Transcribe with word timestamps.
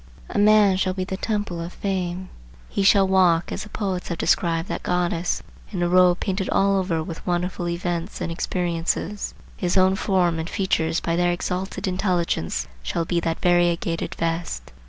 A 0.31 0.39
man 0.39 0.77
shall 0.77 0.95
be 0.95 1.03
the 1.03 1.15
Temple 1.15 1.61
of 1.61 1.73
Fame. 1.73 2.29
He 2.69 2.81
shall 2.81 3.07
walk, 3.07 3.51
as 3.51 3.61
the 3.61 3.69
poets 3.69 4.07
have 4.07 4.17
described 4.17 4.67
that 4.67 4.81
goddess, 4.81 5.43
in 5.71 5.83
a 5.83 5.87
robe 5.87 6.19
painted 6.21 6.49
all 6.49 6.77
over 6.79 7.03
with 7.03 7.23
wonderful 7.27 7.67
events 7.69 8.19
and 8.19 8.31
experiences;—his 8.31 9.77
own 9.77 9.95
form 9.95 10.39
and 10.39 10.49
features 10.49 11.01
by 11.01 11.15
their 11.15 11.31
exalted 11.31 11.85
intelligence 11.87 12.67
shall 12.81 13.05
be 13.05 13.19
that 13.19 13.41
variegated 13.41 14.15
vest. 14.15 14.71